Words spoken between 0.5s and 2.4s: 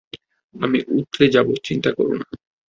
আমি উৎরে যাব, চিন্তা করো না।